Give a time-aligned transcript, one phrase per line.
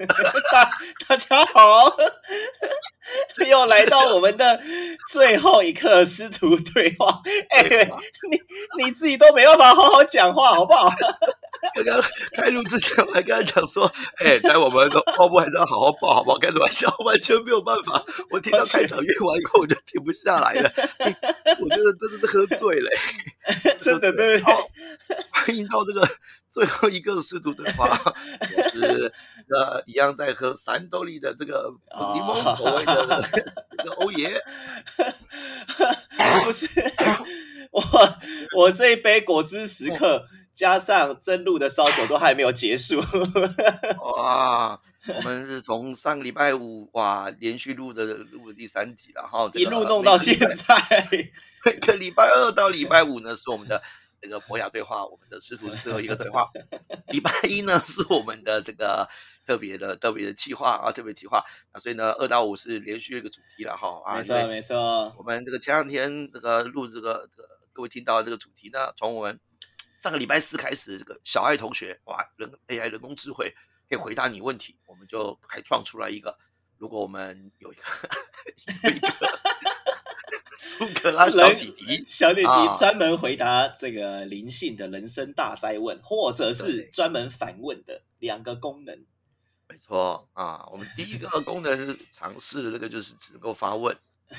[0.50, 0.70] 大
[1.08, 1.94] 大家好，
[3.46, 4.60] 又来到我们的
[5.10, 7.20] 最后一刻师徒对话。
[7.50, 7.90] 哎、
[8.30, 10.90] 你你自己都没办法好好讲话，好不好？
[11.74, 12.02] 刚刚
[12.34, 13.90] 开录之前，我还跟他讲说
[14.24, 18.02] ：“哎、待我们的报幕还是要好好报，好不好？”开玩笑，完全没有办法。
[18.30, 20.70] 我听到开场越完以后，我就停不下来了。
[20.98, 21.14] 哎
[21.60, 22.90] 我觉得真的是喝醉了、
[23.44, 24.40] 哎真的对？
[24.42, 24.66] 好
[25.32, 26.08] 欢迎到这个
[26.50, 29.12] 最后一个师徒对话， 我是
[29.48, 31.72] 呃一样在喝三兜里的这个
[32.14, 33.22] 柠檬口味的
[33.78, 34.30] 这个欧爷。
[36.44, 36.66] 不是
[37.72, 37.82] 我，
[38.56, 43.00] 我这一杯果汁时刻加上蒸露的烧酒都还没有结束。
[44.16, 51.08] 哇，我们是从上个礼拜五哇连续录的录了第三集了哈，这个一路弄到现在，
[51.64, 53.82] 每个礼拜二到礼拜五呢是我们的
[54.20, 56.46] 这个博雅对话，我们的师徒的最后一个对话。
[57.08, 59.08] 礼拜一呢是我们的这个
[59.46, 61.44] 特别的特别的计划啊，特别计划。
[61.72, 69.40] 那所以呢，二到五是连续一个主题了哈啊，没错没错，我们这个前两天这个录这个这个各位听到这个主题呢，从我们
[69.98, 73.54] 上个礼拜四开始，这个小爱同学哇，人 AI 人工智慧
[73.88, 76.38] 可以回答你问题，我们就开创出来一个，
[76.78, 77.82] 如果我们有一个
[78.84, 79.08] 有一个
[80.80, 88.98] 苏格拉小弟弟，小弟啊弟专门回答这个灵性的人生大灾问，或者是专门反问的两个功能。
[89.68, 93.94] 没错啊，我们第一个功能是尝试的这个就是只能够发问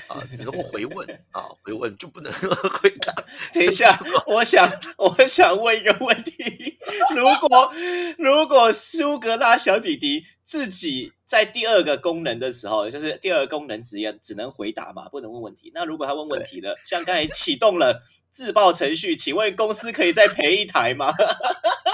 [0.08, 3.14] 啊， 只能够回问啊，回问就不能回答。
[3.54, 3.96] 等一下，
[4.26, 6.76] 我想我想问一个问题：
[7.14, 7.72] 如果
[8.18, 15.72] 如果苏格拉小弟弟自己在第二个功能的时候，就是第二个功能只也只能回答嘛，不能问问题。
[15.74, 21.10] 那如果他问问题了，像刚才启动了自爆程序，请问公司可以再赔一台吗？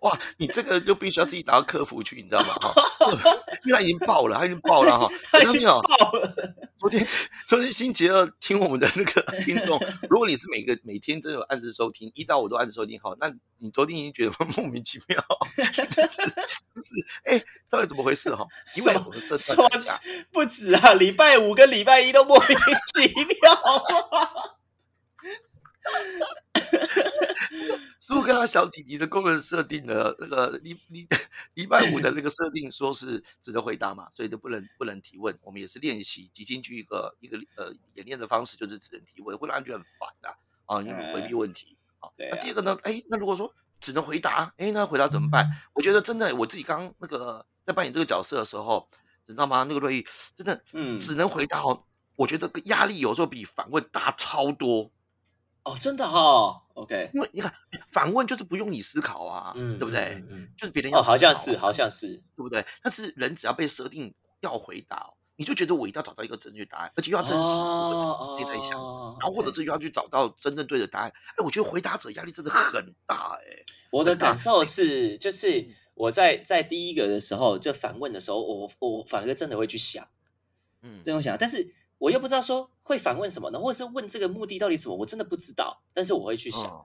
[0.00, 2.54] 哇，你这个就必须要自己打到客服去，你知道吗？
[2.54, 2.74] 哈，
[3.64, 5.08] 因为他已经爆了，他已经爆了哈。
[5.32, 6.32] 他已经爆了。
[6.78, 7.06] 昨天
[7.48, 15.24] 昨天星期二听我们的那个 听众，如果你是每个每天都有按时收听，一到五都按时收听，好，那你昨天已经觉得 莫名其妙，
[15.56, 16.16] 就是
[16.74, 16.88] 就是
[17.24, 18.46] 哎，到底怎么回事哈？
[18.76, 19.98] 因为我们设什么定一下，
[20.30, 22.48] 不止啊，礼拜五跟礼拜一都莫名
[22.92, 23.08] 其
[23.40, 23.84] 妙？
[28.06, 31.08] 苏格拉小弟弟的功能设定的，那个礼礼
[31.54, 35.36] 礼拜五的那个设定说是只能回答嘛，所以就不能不能提问。
[35.42, 40.28] 我们也是练习即兴剧一个一个呃演练的方式，就是只能提问，会让人觉得很烦的
[40.66, 42.08] 啊，因为回避问题啊。
[42.16, 45.44] 那第二个呢，哎，那如果说只能回答，哎，那回答怎么办？
[45.74, 48.88] 我觉得真的我自己刚刚那个在扮演这个角色的时候，
[49.26, 49.64] 你知道吗？
[49.64, 50.06] 那个瑞
[50.36, 51.82] 真的嗯，只能回答哦，
[52.14, 54.92] 我觉得压力有时候比反问大超多。
[55.66, 57.52] 哦，真的哈、哦、，OK，因为你看
[57.90, 60.14] 反问就是不用你思考啊，嗯，对不对？
[60.14, 62.06] 嗯嗯就是别人要哦，好像是，好像是，
[62.36, 62.64] 对不对？
[62.80, 71.12] 但是人只要被设定要回答哦，你就觉得我一定要找到一个正确答案，而且又要真实我哦自己内在想，哦然后或者是又要去找到真正对的答案。
[71.30, 73.64] 哎，我觉得回答者压力真的很大哎。
[73.90, 80.06] 我的感受是，就是我在在第一个的时候就反问的时候，我我反而真的会去想，
[80.82, 86.62] 嗯，真的会想，但是我又不知道说会反问什么呢，或者是问这个目的到底什么，我真的不知道，但是我会去想。
[86.64, 86.84] 哦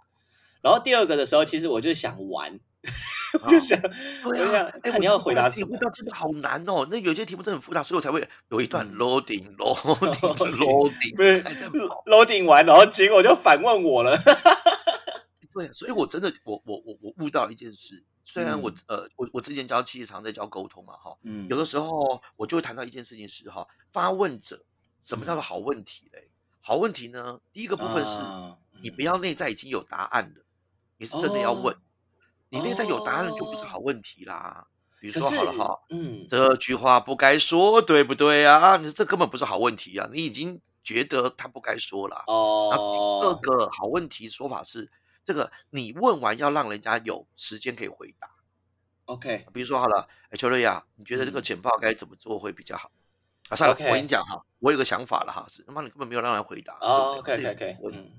[0.63, 2.59] 然后第二个的时候，其实我就想玩，
[3.41, 3.81] 我就想，
[4.23, 5.79] 我就想对啊，哎，看你要回答什么题目。
[5.79, 6.87] 到真的好难哦。
[6.91, 11.79] 那有些题目真的很复杂，所以我才会有一段嗯 loading loading loading，不
[12.11, 14.15] loading 完，然后结果就反问我了。
[15.51, 24.63] 对，所以我真的我我我我悟到一件事，虽然我、嗯呃我我之前教企业常在教沟通嘛哈，嗯有的时候我就会谈到一件事情是哈，发问者
[25.03, 26.29] 什么叫做好问题嘞？
[26.61, 30.43] 好问题呢，第一个部分是、啊你不要内在已经有答案了，
[30.97, 31.79] 你是真的要问，哦
[32.49, 34.67] 你内在有答案了就不是哦好问题啦。
[34.99, 38.77] 比如说好了哈，嗯，这句话不该说，对不对啊？
[38.77, 42.23] 你这根本不是好问题啊，你已经觉得他不该说了。
[42.25, 44.91] 然后第二哦，个好问题说法是，
[45.23, 48.29] 这个你问完要让人家有时间可以回答。
[49.05, 52.89] OK，比如说好了，哎，邱瑞亚，你觉得这个嗯简报该怎么做会比较好？
[53.51, 56.77] 啊，算了我跟你讲哈，我有个想法了哈，是他妈你根本没有让人回答。
[56.79, 58.11] 哦，OK OK OK，嗯，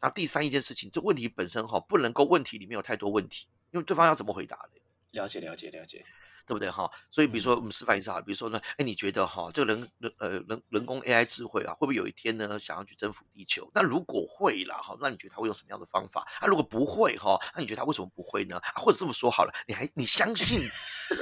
[0.00, 4.80] 那第三一件事情，这问题本身哈不能够问题里面有太多问题，因为对方要怎么回答嘞？
[5.12, 6.04] 了解了解了解，
[6.46, 6.90] 对不对哈？
[7.10, 13.70] 所以比嗯如说我们示范一下，比如说呢，哎，你觉得哈这个人人呃人人工 AI 智慧啊，会不会有一天呢想要去征服地球？
[13.74, 16.26] 那如果会啦哈，那你觉得他会用什么样的方法？
[16.40, 18.56] 啊，如果不会哈，那你觉得他为什么不会呢？
[18.56, 20.70] 啊、或者这么说好了，你还你相信这个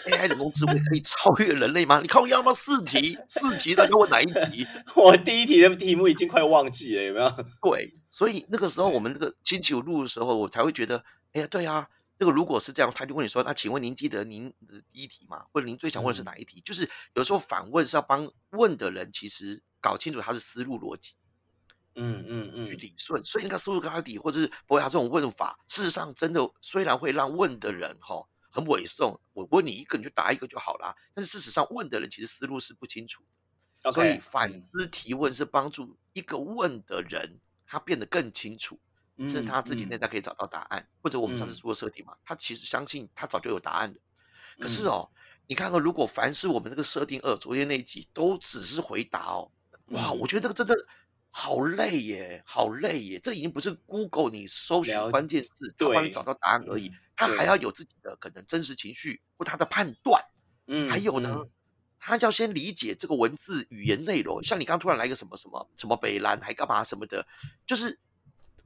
[0.07, 2.01] AI 人工智慧可以超越人类吗？
[2.01, 2.53] 你靠要吗？
[2.53, 4.67] 四题四题，大家问哪一题？
[4.95, 7.31] 我第一题的题目已经快忘记了，有没有？
[7.63, 11.03] 对，所以那个时候我们那个星期五录的时候，我才会觉得，
[11.33, 11.89] 哎呀，对啊，
[12.19, 15.45] 这个如果是这样，他就问你说：“那请问您记得您的第一题吗？
[15.53, 21.15] 或者您最想问的是嗯哪一题？”就是有时候反问是要帮问的人其实搞清楚他的思路逻辑。
[22.01, 33.23] 嗯嗯嗯去嗯，理顺，所以那个苏格拉底或者是博雅这种问法，事实上真的虽然会让问的人哈很委送，我问你一个你就答一个就好啦，但是事实上问的人其实思路是不清楚
[33.83, 34.69] 的，所以反嗯。
[34.73, 38.79] 思提问是帮助一个问的人他变得更清楚，
[39.29, 41.57] 是嗯他自己嗯内在可以找到答案，或者我们上次嗯。
[41.57, 44.01] 说的设定嘛，他其实相信他早就有答案的。
[44.59, 44.89] 可是嗯。
[44.89, 45.11] 哦，
[45.47, 49.51] 你看看如果凡是我们这个设定二，昨天那一集都只是回答哦，
[49.87, 50.19] 哇，嗯。
[50.19, 50.75] 我觉得这个真的
[51.41, 53.21] 好累耶，好累耶！
[53.21, 60.21] 这已经不是 Google 你搜寻了关键字，它帮你找到答案而已嗯，它还要有自己的可能真实情绪或他的判断，
[60.67, 61.49] 嗯，还有呢嗯，
[62.01, 64.43] 他要先理解这个文字语言内容。
[64.43, 67.25] 像你刚刚突然来一个什么什么什么北兰还干嘛什么的，
[67.65, 67.97] 就是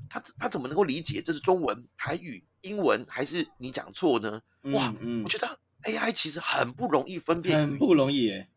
[0.08, 4.40] 他他怎么能够理解这是中文、台语、英文还是你讲错呢？
[4.72, 8.48] 哇我觉得 AI 其实很不容易分辨很不容易耶，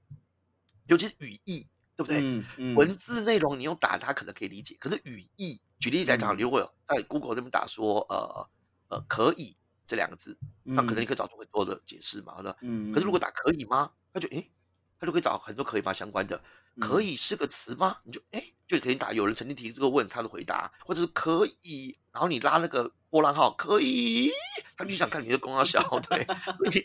[0.87, 2.21] 尤其是语义，对不对？
[2.21, 8.49] 嗯嗯，文字内容你用打，他可能可以理解，可是语义，举例来讲，嗯如果在 Google 那边打说呃
[8.89, 9.55] 呃可以
[9.87, 13.91] 这两个字，那可能你嗯可以找出很多的解释嘛，那嗯，可是如果打可以吗？
[14.13, 14.51] 他就诶，
[14.99, 16.41] 他就可以找很多可以吗相关的，
[16.79, 17.97] 可以，是个词吗？
[18.03, 24.31] 你就哎，就可以打有人曾经提这个问他的回答，或者是可以，然后你拉那个波浪号可以，
[24.77, 26.25] 他就想看你的公号小，对，
[26.57, 26.83] 所以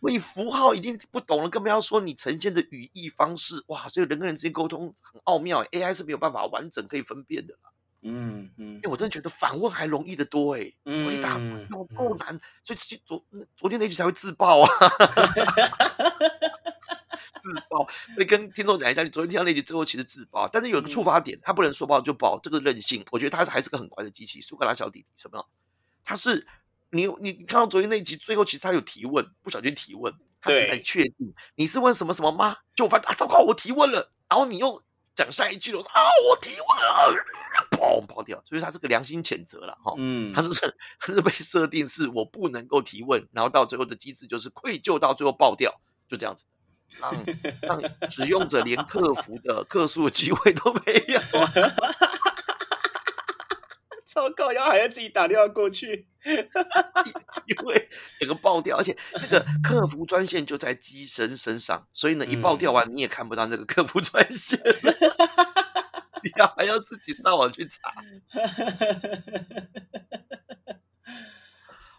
[0.00, 7.70] 所以符号已经不懂了，更不要说你呈现的语义方式，哇，所以人跟人之间沟通很奥妙，AI 是没有办法完整可以分辨的啦。
[8.08, 14.68] 嗯嗯哎，我真的觉得反问还容易得多哎，回答嗯有够难，所以昨昨昨天那句才会自爆啊。
[17.46, 24.40] 自爆，所以跟听众讲一下，你昨天听到那集最后，其实自爆，但是有个触发点，他不能说爆就爆，这个任性，我觉得他还是个很乖的机器。
[24.40, 25.44] 苏格拉小弟弟什么呢？
[26.04, 26.46] 他是
[26.90, 32.56] 你你你看到昨天那集最后，其实他有提问，不小心提问，他只是在对确定你是问什么什么吗？
[32.74, 34.82] 就我发现啊，糟糕，我提问了，然后你又
[35.14, 37.24] 讲下一句了，我说啊，我提问了，
[37.70, 39.94] 砰爆掉，所以他是个良心谴责了哈。
[39.96, 40.48] 嗯，他是
[41.00, 45.74] 他是被设定是我不能够提问，然后到最后的机制就是愧疚到最后爆掉，
[46.08, 46.44] 就这样子，
[47.00, 47.24] 让
[47.62, 51.20] 让使用者连客服的客诉的机会都没有。
[54.06, 57.86] 糟糕，然后还要自己打电话过去，因为
[58.18, 64.58] 整个爆掉，而且那个客服专线就在机身身上，所以呢，一爆掉完你也看不到那个客服专线，
[66.24, 67.92] 你要还要自己上网去查。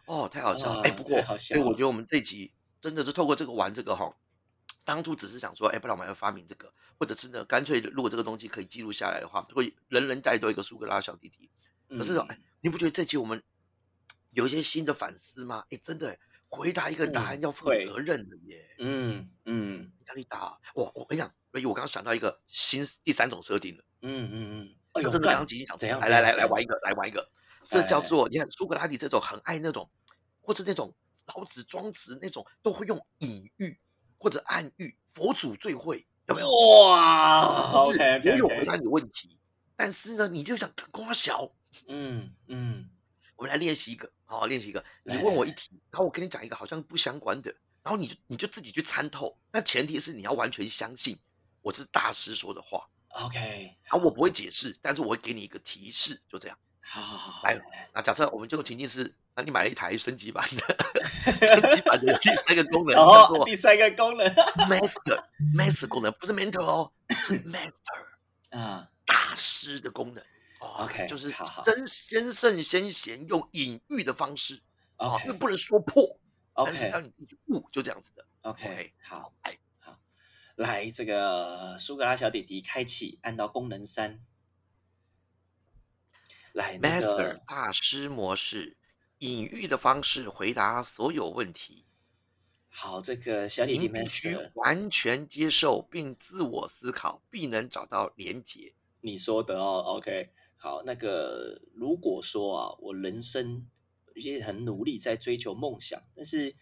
[0.07, 0.81] 哦，太好笑了！
[0.81, 2.51] 哎、啊不过太好，笑了所以我觉得我们这集
[2.81, 4.12] 真的是透过这个玩这个哈，
[4.88, 11.51] 当初只是想说，哎、不然我们要发明这个，或者是呢，干脆如果这个东西可以记录下来的话，会人人家里都有一个苏格拉小弟弟。
[11.89, 13.44] 可是，嗯哎，你不觉得这期我们
[14.30, 15.66] 有一些新的反思吗？
[15.72, 16.18] 哎，真的，
[16.48, 18.75] 回答一个答案嗯要负会责任的耶。
[18.80, 26.00] 嗯嗯压力大啊，我我跟你讲，所以我刚刚想到一个新第三种设定了，嗯嗯嗯，哎呦，这真的刚刚即兴想出怎样？
[26.00, 27.30] 来，来来来玩一个，来玩一个，
[27.68, 29.92] 这叫做你看苏格拉底这种很爱那种，
[30.39, 30.95] 或是那种
[31.25, 33.78] 老子、庄子那种都会用隐喻
[34.17, 36.49] 或者暗喻，佛祖最会有没有？
[36.49, 39.37] 哇就是，OK 我有回答你的问题，
[39.75, 41.51] 但是呢，你就想瓜小。
[41.87, 42.89] 嗯嗯
[43.36, 44.83] 我们来练习一个，好，练习一个。
[45.03, 49.38] 你问我一题，然后我跟你讲一个好像不相关的，然后你就你就自己去参透。
[49.51, 51.15] 那前提是你要完全相信
[51.62, 56.57] 我是大师说的话，，OK，然后我不会解释，但是我会给你一个提示，就这样。
[56.81, 57.62] 好好好，来
[57.93, 64.27] 那假设我们这个情境是，那你买了一台升级版的，升级版的第三个功能然叫做后第三个功能。
[64.67, 65.24] Master
[65.56, 67.70] master 功能，不是 mentor 哦，是 master
[68.50, 70.24] 啊， 大师的功能。
[70.60, 71.32] 哦 OK，就是
[71.63, 74.60] 真先圣先贤用隐喻的方式，
[74.98, 75.32] 哦，OK。
[75.34, 76.20] 不能说破，
[76.56, 78.25] 但是 OK 让你自己去悟，就这样子的。
[78.41, 80.00] OK，OK，好哎，好，
[80.56, 84.20] 来这个苏格拉小弟弟开启，按到功能三，
[86.53, 88.77] 来 Master 个大师模式，
[89.19, 91.86] 隐喻的方式回答所有问题，
[92.69, 98.74] 好，这个小李弟您必须完全接受并自我思考，必能找到连结。
[99.01, 103.67] 你说的哦，OK，好，那个如果说啊，我人生
[104.15, 106.55] 也很努力在追求梦想，但是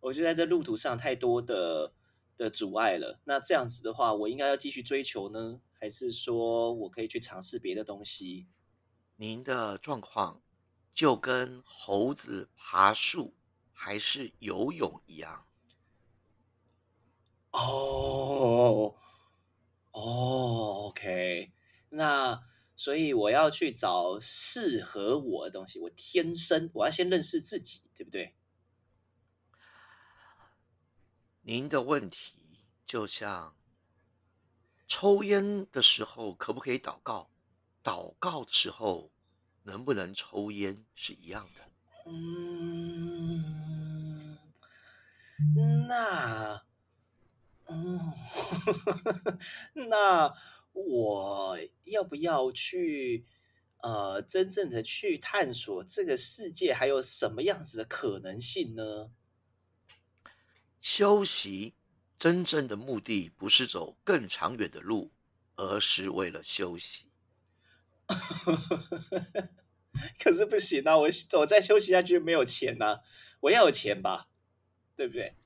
[0.00, 1.94] 我觉得在这路途上太多的
[2.36, 3.20] 的阻碍了。
[3.24, 8.48] 那这样子的话，我应该要继续追求呢，还是说我可以去尝试别的东西？
[9.16, 10.42] 您的状况
[10.94, 13.34] 就跟猴子爬树
[13.72, 15.46] 还是游泳一样。
[17.50, 18.96] 哦，
[19.90, 21.52] 哦，OK，
[21.90, 22.44] 那
[22.76, 25.78] 所以我要去找适合我的东西。
[25.78, 28.34] 我天生我要先认识自己，对不对？
[31.42, 33.54] 您的问题就像
[34.88, 37.30] 抽烟的时候可不可以祷告，
[37.82, 39.10] 祷告的时候
[39.64, 41.60] 能不能抽烟是一样的。
[42.06, 43.42] 嗯，
[45.88, 46.62] 那，
[47.66, 48.12] 嗯，
[49.90, 50.32] 那
[50.72, 53.26] 我要不要去
[53.78, 59.10] 呃，真正的去探索这个世界还有什么样子的可能性呢？
[60.80, 61.74] 休息
[62.18, 65.10] 真正的目的不是走更长远的路，
[65.56, 67.06] 而是为了休息。
[70.18, 70.96] 可是不行啊！
[70.98, 71.08] 我
[71.38, 73.00] 我再休息下去没有钱呐，
[73.40, 74.28] 我要有钱吧，
[74.96, 75.36] 对不对？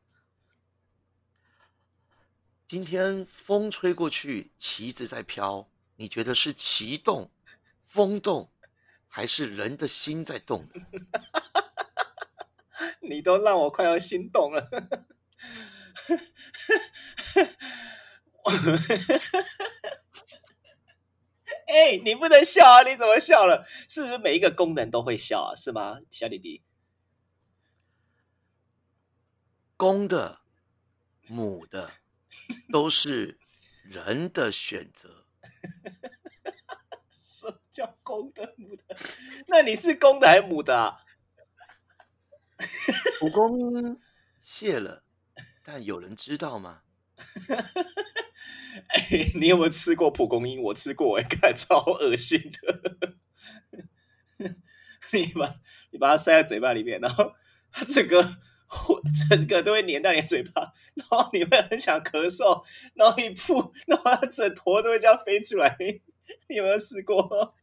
[2.67, 7.31] 今天风吹过去，旗子在飘，你觉得是旗动、
[7.87, 8.53] 风动，
[9.07, 10.69] 还是人的心在动？
[13.01, 14.69] 你都让我快要心动了。
[21.89, 22.83] 哎，你不能笑啊！
[22.83, 23.67] 你怎么笑了？
[23.89, 25.55] 是不是每一个功能都会笑啊？
[25.57, 26.63] 是吗，小弟弟？
[29.75, 30.41] 公的、
[31.29, 31.91] 母的
[32.71, 33.39] 都是
[33.85, 35.25] 人的选择。
[37.11, 38.97] 什么叫公的、母的？
[39.47, 40.99] 那你是公的还是母的啊？
[43.19, 43.99] 蒲公
[44.43, 45.05] 谢了，
[45.65, 46.83] 但有人知道吗？
[48.89, 50.63] 哎， 你有没有吃过蒲公英？
[50.63, 53.19] 我吃过，哎， 看超恶心的。
[55.13, 55.55] 你把
[55.91, 57.35] 你把它塞在嘴巴里面，然后
[57.73, 58.23] 它整个
[59.29, 62.63] 整个都会粘到你嘴巴，然后你会很想咳嗽，
[62.95, 65.77] 然后一吐，然后它整坨都会这样飞出来。
[66.49, 67.57] 你有没有试过？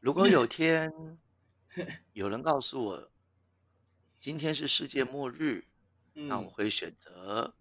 [0.00, 0.92] 如果有天
[2.14, 3.10] 有人告诉我，
[4.20, 5.64] 今天是世界末日。
[6.18, 7.54] 那我会选择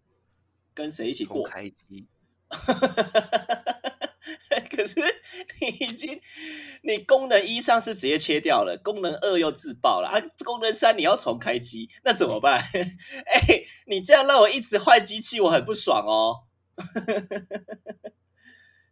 [0.74, 2.08] 跟谁一起过开机。
[4.70, 5.00] 可是
[5.62, 6.20] 你已经，
[6.84, 10.20] 你功能一上是直接切掉了，功能二又自爆了啊！
[10.44, 12.60] 功能三你要重开机，那怎么办？
[12.64, 16.44] 哎，你这样让我一直换机器，我很不爽哦。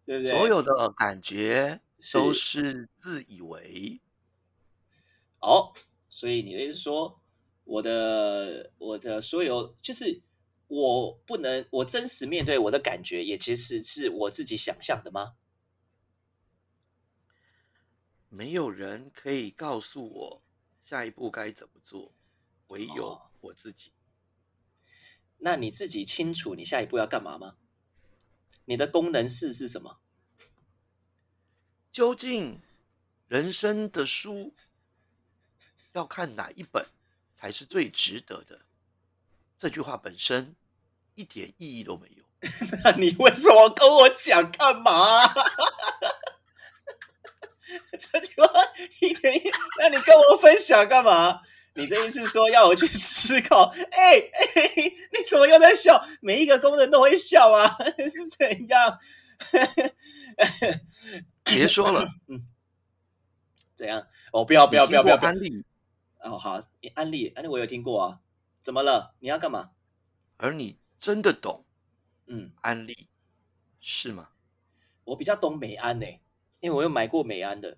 [0.06, 0.32] 对不对？
[0.32, 1.82] 所有的感觉
[2.14, 4.02] 都是自以为。
[5.40, 5.74] 哦，
[6.10, 7.22] 所以你的意思说？
[7.64, 10.22] 我的我的所有就是
[10.68, 15.36] 我不能我真实面对我的感觉，也其实是我自己想象的吗？
[18.30, 20.44] 没有人可以告诉我
[20.84, 22.14] 下一步该怎么做，
[22.68, 23.92] 唯有我自己。
[25.38, 27.58] 那你自己清楚你下一步要干嘛吗？
[28.66, 30.00] 你的功能四是什么？
[31.92, 32.60] 究竟
[33.28, 34.56] 人生的书
[35.92, 36.88] 要看哪一本？
[37.44, 38.62] 才是最值得的。
[39.58, 40.56] 这句话本身
[41.16, 42.24] 一点意义都没有。
[42.86, 45.28] 那你为什么跟我讲干嘛？
[48.00, 48.48] 这句话
[49.02, 49.52] 一点意……
[49.78, 51.42] 那你跟我分享干嘛？
[51.76, 53.74] 你的意思说要我去思考？
[53.92, 54.32] 哎哎，
[55.12, 56.02] 你怎么又在笑？
[56.22, 59.00] 每一个工人都会笑啊，是怎样？
[61.44, 62.48] 别说了，嗯，
[63.76, 64.08] 怎样？
[64.32, 65.18] 哦，不要不要不要不要！
[66.24, 66.64] 哦，好，
[66.96, 68.22] 安利，安利我有听过啊，
[68.62, 69.14] 怎么了？
[69.20, 69.72] 你要干嘛？
[70.38, 71.66] 而你真的懂，
[72.28, 73.10] 嗯，安利
[73.82, 74.30] 是吗？
[75.04, 76.06] 我比较懂美安呢，
[76.62, 77.78] 因为我有买过美安的，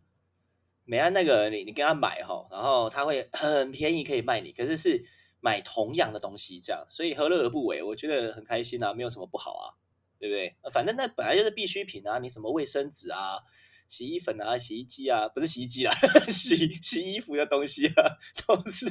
[0.84, 5.04] 美安那个你你跟他买哈，然后他会很便宜可以卖你，可是是
[5.40, 7.82] 买同样的东西这样，所以何乐而不为？
[7.82, 9.74] 我觉得很开心啊，没有什么不好啊，
[10.20, 10.56] 对不对？
[10.72, 13.40] 反正那本来就是必需品啊，你什么卫生纸啊。
[13.88, 15.94] 洗衣粉啊，洗衣机啊，不是洗衣机啦，
[16.28, 18.86] 洗洗衣服的东西啊，都是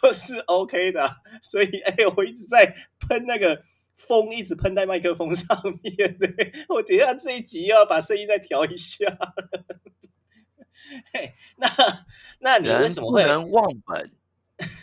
[0.00, 1.22] 都是 OK 的。
[1.42, 3.62] 所以，哎，我一直在喷那个
[3.96, 6.18] 风，一直喷在麦克风上面。
[6.70, 9.06] 我等下这一集要把声音再调一下。
[11.12, 11.68] 嘿，那
[12.40, 14.10] 那你为什么会忘本？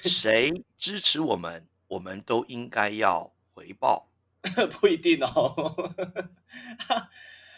[0.03, 4.09] 谁支持我们，我们都应该要回报。
[4.79, 5.91] 不一定哦。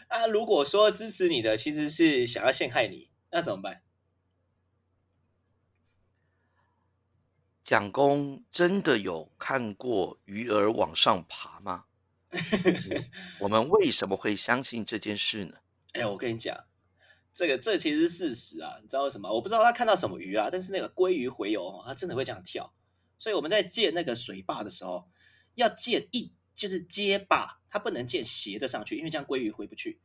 [0.10, 3.84] 啊，如果说支持你的其实是想要陷害你，那怎么办？
[7.64, 11.86] 蒋公真的有看过鱼儿往上爬吗？
[13.42, 15.58] 我们为什么会相信这件事呢？
[15.94, 16.66] 哎，我跟你讲，
[17.32, 18.80] 这个这其实是事实啊。
[18.82, 19.32] 你知道为什么？
[19.32, 22.74] 我不知道他看到什么鱼啊，但是那个鲑鱼洄游，它真的会这样跳。
[23.20, 25.08] 所以我们在建那个水坝的时候，
[25.54, 26.34] 要建一。
[26.60, 30.02] 就是接把，它不能建斜的上去，因为这样鲑鱼回不去。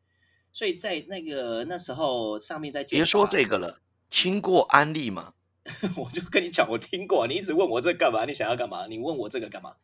[0.52, 5.34] 所以在那个那时候上面在建别说这个了，听过安利吗？
[5.96, 8.24] 我就跟你讲，我听过，你一直问我这干嘛？
[8.24, 8.86] 你想要干嘛？
[8.86, 9.74] 你问我这个干嘛？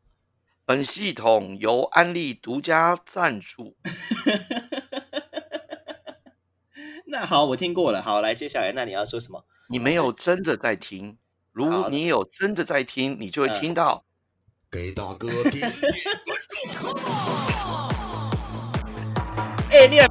[0.65, 3.77] 本系统由安利独家赞助。
[7.07, 8.01] 那好，我听过了。
[8.01, 9.45] 好，来，接下来，那你要说什么？
[9.69, 11.19] 你没有真的在听，
[11.51, 14.05] 如你有真的在听，你就会嗯听到。
[14.71, 15.69] 给大哥点
[19.71, 20.09] Enia